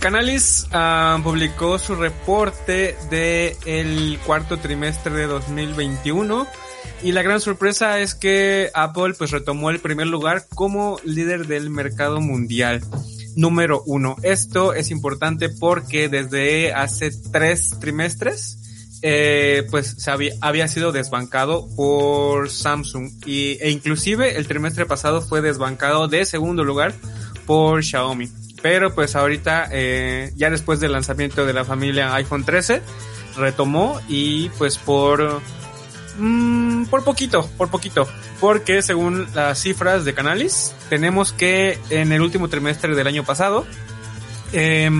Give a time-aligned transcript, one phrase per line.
[0.00, 6.46] Canalis uh, publicó su reporte de el cuarto trimestre de 2021
[7.02, 11.68] y la gran sorpresa es que Apple pues retomó el primer lugar como líder del
[11.68, 12.80] mercado mundial
[13.36, 14.16] número uno.
[14.22, 18.58] Esto es importante porque desde hace tres trimestres
[19.02, 26.08] eh, pues había, sido desbancado por Samsung y, e inclusive el trimestre pasado fue desbancado
[26.08, 26.94] de segundo lugar
[27.44, 28.39] por Xiaomi.
[28.62, 32.82] Pero pues ahorita, eh, ya después del lanzamiento de la familia iPhone 13,
[33.36, 35.40] retomó y pues por...
[36.18, 38.06] Mm, por poquito, por poquito.
[38.40, 43.66] Porque según las cifras de Canalis, tenemos que en el último trimestre del año pasado,
[44.52, 44.90] eh,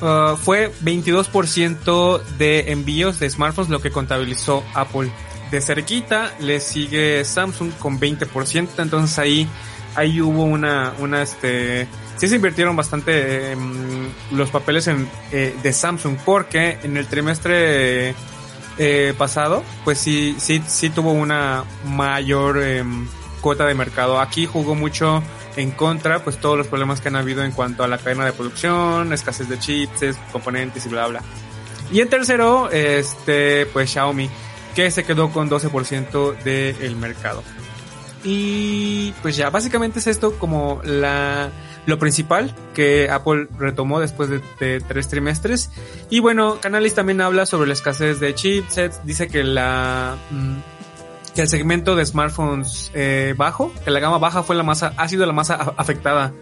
[0.00, 5.10] uh, fue 22% de envíos de smartphones lo que contabilizó Apple.
[5.50, 9.48] De cerquita le sigue Samsung con 20%, entonces ahí
[9.94, 13.56] ahí hubo una, una, este, sí se invirtieron bastante eh,
[14.32, 18.14] los papeles en, eh, de Samsung porque en el trimestre
[18.78, 22.60] eh, pasado, pues sí, sí, sí tuvo una mayor
[23.40, 24.20] cuota de mercado.
[24.20, 25.22] Aquí jugó mucho
[25.56, 28.32] en contra, pues todos los problemas que han habido en cuanto a la cadena de
[28.32, 31.22] producción, escasez de chips, componentes y bla bla.
[31.92, 34.28] Y en tercero, este, pues Xiaomi,
[34.74, 37.42] que se quedó con 12% del mercado.
[38.24, 41.50] Y pues ya, básicamente es esto como la,
[41.84, 45.70] lo principal que Apple retomó después de, tres trimestres.
[46.08, 50.16] Y bueno, Canalis también habla sobre la escasez de chipsets, dice que la,
[51.34, 55.08] que el segmento de smartphones eh, bajo, que la gama baja fue la más, ha
[55.08, 56.32] sido la más afectada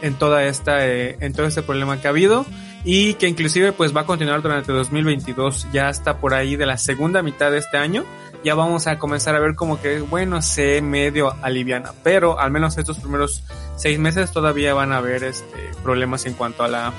[0.00, 2.46] en toda esta, eh, en todo este problema que ha habido.
[2.84, 6.78] Y que inclusive pues va a continuar durante 2022, ya hasta por ahí de la
[6.78, 8.04] segunda mitad de este año
[8.44, 12.76] ya vamos a comenzar a ver como que, bueno, se medio aliviana, pero al menos
[12.78, 13.42] estos primeros
[13.76, 16.92] seis meses todavía van a haber este, problemas en cuanto a la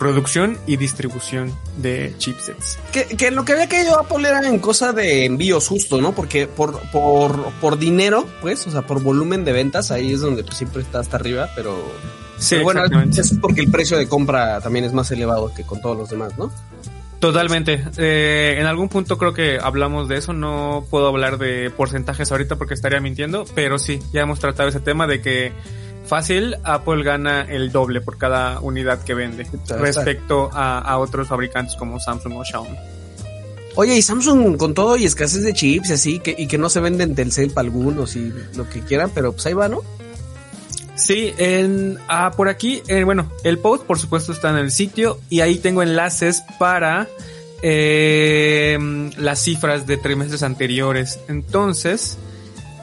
[0.00, 2.78] producción y distribución de chipsets.
[2.90, 6.12] Que, que lo que había caído Apple era en cosa de envíos justo, ¿no?
[6.12, 10.42] Porque por, por, por dinero, pues, o sea, por volumen de ventas, ahí es donde
[10.42, 11.76] pues, siempre está hasta arriba, pero...
[12.38, 15.82] Sí, pero bueno, es porque el precio de compra también es más elevado que con
[15.82, 16.50] todos los demás, ¿no?
[17.20, 17.84] Totalmente.
[17.98, 20.32] Eh, en algún punto creo que hablamos de eso.
[20.32, 24.80] No puedo hablar de porcentajes ahorita porque estaría mintiendo, pero sí, ya hemos tratado ese
[24.80, 25.52] tema de que
[26.06, 29.46] fácil Apple gana el doble por cada unidad que vende
[29.78, 32.76] respecto a, a otros fabricantes como Samsung o Xiaomi.
[33.76, 36.70] Oye, y Samsung con todo y escasez de chips y así, que, y que no
[36.70, 39.82] se venden Telcel para algunos y lo que quieran, pero pues ahí va, ¿no?
[41.00, 45.18] Sí, en, ah, por aquí, eh, bueno, el post por supuesto está en el sitio
[45.30, 47.08] y ahí tengo enlaces para
[47.62, 48.78] eh,
[49.16, 51.18] las cifras de trimestres anteriores.
[51.28, 52.18] Entonces,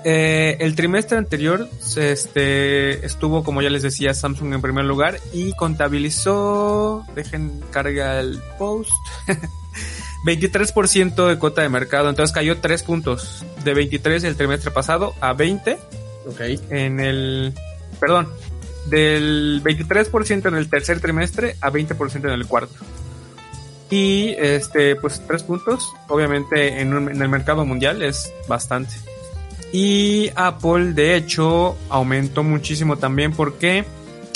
[0.04, 5.54] eh, el trimestre anterior este, estuvo, como ya les decía, Samsung en primer lugar y
[5.54, 8.92] contabilizó, dejen carga el post,
[10.26, 12.10] 23% de cuota de mercado.
[12.10, 15.78] Entonces cayó 3 puntos de 23 el trimestre pasado a 20
[16.28, 16.60] okay.
[16.72, 17.54] en el
[18.00, 18.30] perdón,
[18.90, 22.76] del 23% en el tercer trimestre a 20% en el cuarto.
[23.90, 28.94] Y este, pues tres puntos, obviamente en, el mercado mundial es bastante.
[29.72, 33.86] Y Apple, de hecho, aumentó muchísimo también porque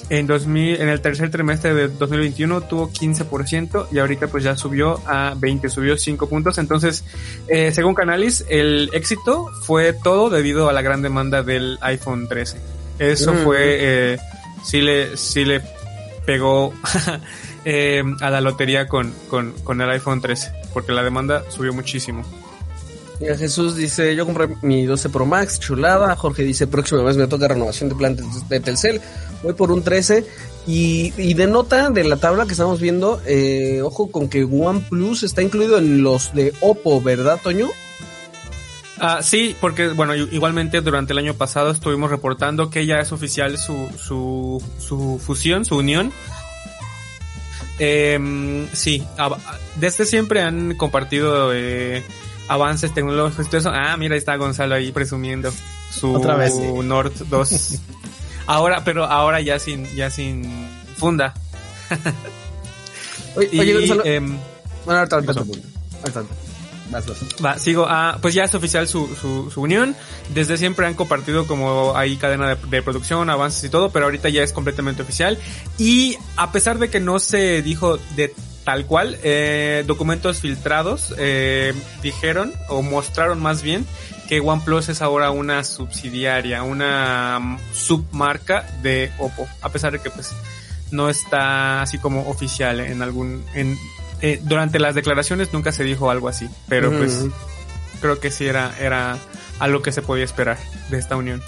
[0.09, 4.99] en, 2000, en el tercer trimestre de 2021 tuvo 15% y ahorita pues ya subió
[5.05, 6.57] a 20, subió 5 puntos.
[6.57, 7.03] Entonces,
[7.47, 12.80] eh, según Canalis, el éxito fue todo debido a la gran demanda del iPhone 13.
[13.01, 13.37] Eso mm.
[13.37, 14.17] fue, eh,
[14.63, 15.61] sí le, sí le
[16.23, 16.71] pegó
[17.65, 22.23] eh, a la lotería con, con, con, el iPhone 13, porque la demanda subió muchísimo.
[23.19, 26.15] Mira, Jesús dice, yo compré mi 12 Pro Max, chulada.
[26.15, 28.17] Jorge dice, próxima vez me toca renovación de plan
[28.49, 29.01] de Telcel.
[29.41, 30.25] Voy por un 13.
[30.67, 35.23] Y, y de nota de la tabla que estamos viendo, eh, ojo con que OnePlus
[35.23, 37.67] está incluido en los de Oppo, ¿verdad, Toño?
[39.03, 43.57] Ah, sí, porque bueno, igualmente durante el año pasado estuvimos reportando que ya es oficial
[43.57, 46.11] su, su, su fusión, su unión.
[47.79, 49.03] Eh, sí,
[49.77, 52.03] desde siempre han compartido eh,
[52.47, 53.71] avances tecnológicos y todo eso.
[53.73, 55.51] Ah, mira, ahí está Gonzalo ahí presumiendo
[55.91, 57.79] su Otra vez, Nord 2.
[58.45, 60.47] ahora, pero ahora ya sin, ya sin
[60.95, 61.33] funda.
[63.35, 64.37] Oye, Y, oye, Gonzalo- em,
[64.85, 64.99] bueno.
[64.99, 66.50] Ahorita, ahorita.
[67.43, 67.85] Va, sigo.
[67.87, 69.95] Ah, pues ya es oficial su, su, su unión.
[70.33, 74.29] Desde siempre han compartido como ahí cadena de, de producción, avances y todo, pero ahorita
[74.29, 75.37] ya es completamente oficial.
[75.77, 78.33] Y a pesar de que no se dijo de
[78.63, 83.85] tal cual, eh, documentos filtrados eh, dijeron o mostraron más bien
[84.27, 90.09] que OnePlus es ahora una subsidiaria, una mm, submarca de Oppo, a pesar de que
[90.09, 90.33] pues
[90.91, 93.77] no está así como oficial en algún en
[94.21, 97.25] eh, durante las declaraciones nunca se dijo algo así, pero pues
[98.01, 99.17] creo que sí era era
[99.59, 100.57] algo que se podía esperar
[100.89, 101.41] de esta unión.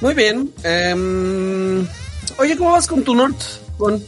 [0.00, 0.52] Muy bien.
[0.64, 1.86] em,
[2.38, 3.36] oye, ¿cómo vas con tu Nord?
[3.78, 4.02] Con...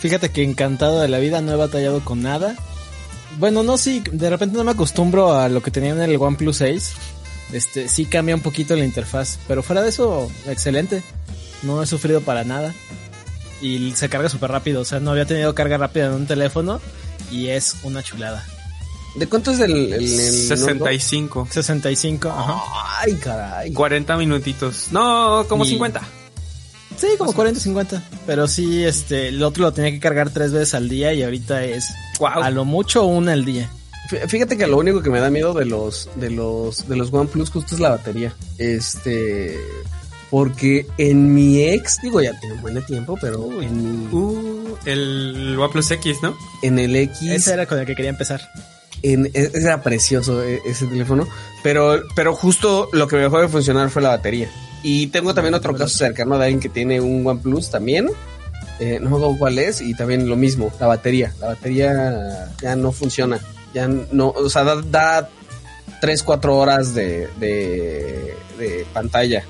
[0.00, 2.56] Fíjate que encantado de la vida, no he batallado con nada.
[3.38, 6.56] Bueno, no, sí, de repente no me acostumbro a lo que tenía en el OnePlus
[6.56, 6.92] 6.
[7.52, 11.02] Este, sí cambia un poquito la interfaz, pero fuera de eso, excelente.
[11.62, 12.74] No he sufrido para nada.
[13.60, 16.80] Y se carga súper rápido, o sea, no había tenido carga rápida en un teléfono
[17.30, 18.44] y es una chulada.
[19.16, 20.48] ¿De cuánto es el, el, el Nord?
[20.48, 22.62] 65, 65, ajá.
[23.00, 23.72] Ay, caray.
[23.72, 24.88] 40 minutitos.
[24.90, 26.02] No, como Y- 50.
[26.98, 28.02] Sí, como 40, 50.
[28.26, 31.62] Pero sí, este, el otro lo tenía que cargar tres veces al día y ahorita
[31.64, 31.86] es
[32.18, 32.42] Wow.
[32.42, 33.70] a lo mucho una al día.
[34.10, 37.12] Fí- Fíjate que lo único que me da miedo de los de los de los
[37.12, 38.34] OnePlus justo es la batería.
[38.56, 39.58] Este
[40.30, 45.56] porque en mi ex, digo ya tiene un buen de tiempo, pero en, Uh, el
[45.58, 46.36] OnePlus X, ¿no?
[46.62, 48.40] en el X Ese era con el que quería empezar.
[49.02, 51.26] en, e- era precioso e- ese teléfono,
[51.62, 54.50] pero pero justo lo que me dejó de funcionar fue la batería.
[54.82, 58.08] Y tengo también otro caso cercano de alguien que tiene un OnePlus también.
[58.78, 61.32] Eh, no me acuerdo cuál es y también lo mismo, la batería.
[61.40, 63.40] La batería ya no funciona.
[63.74, 65.28] Ya no, o sea, da, da
[66.00, 69.44] 3, 4 horas de, de, de pantalla.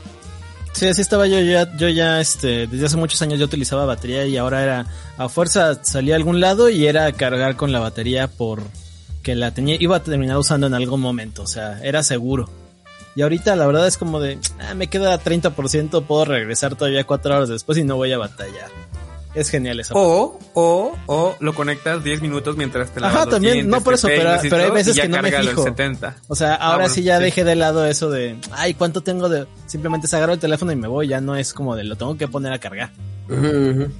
[0.76, 4.26] Sí, así estaba yo, ya, yo ya, este, desde hace muchos años yo utilizaba batería
[4.26, 4.86] y ahora era,
[5.16, 8.62] a fuerza salía a algún lado y era cargar con la batería por
[9.22, 12.50] que la tenía, iba a terminar usando en algún momento, o sea, era seguro.
[13.14, 17.34] Y ahorita la verdad es como de, ah, me queda 30%, puedo regresar todavía cuatro
[17.34, 18.68] horas después y no voy a batallar.
[19.36, 19.92] Es genial eso.
[19.94, 23.84] O, o, o lo conectas 10 minutos mientras te lavas Ajá, los también, dientes, no
[23.84, 25.62] por eso, pero- pero hay veces que no me fijo.
[25.62, 26.16] 70.
[26.26, 27.24] O sea, ahora bueno, sí ya sí.
[27.24, 29.46] dejé de lado eso de, ay, ¿cuánto tengo de...?
[29.66, 32.16] Simplemente se agarro el teléfono y me voy, ya no es como de lo tengo
[32.16, 32.90] que poner a cargar.
[33.28, 33.92] Ujú, ujú.